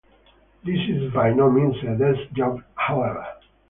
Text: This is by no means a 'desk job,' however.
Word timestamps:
This 0.65 0.79
is 0.89 1.13
by 1.13 1.29
no 1.29 1.51
means 1.51 1.75
a 1.83 1.95
'desk 1.95 2.31
job,' 2.33 2.63
however. 2.73 3.23